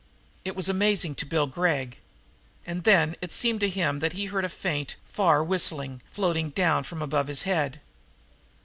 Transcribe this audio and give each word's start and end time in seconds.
It 0.43 0.55
was 0.55 0.67
amazing 0.67 1.13
to 1.21 1.27
Bill 1.27 1.45
Gregg; 1.45 1.99
and 2.65 2.85
then 2.85 3.15
it 3.21 3.31
seemed 3.31 3.59
to 3.59 3.69
him 3.69 3.99
that 3.99 4.13
he 4.13 4.25
heard 4.25 4.43
a 4.45 4.49
faint, 4.49 4.95
far 5.07 5.43
whistling, 5.43 6.01
floating 6.11 6.49
down 6.49 6.85
from 6.85 7.01
high 7.01 7.05
above 7.05 7.27
his 7.27 7.43
head. 7.43 7.79